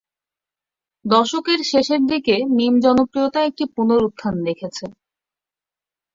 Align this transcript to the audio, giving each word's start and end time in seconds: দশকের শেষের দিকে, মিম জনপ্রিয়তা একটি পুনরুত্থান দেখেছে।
দশকের 1.05 1.59
শেষের 1.71 2.01
দিকে, 2.05 2.35
মিম 2.57 2.75
জনপ্রিয়তা 2.85 3.39
একটি 3.49 3.63
পুনরুত্থান 3.75 4.35
দেখেছে। 4.47 4.85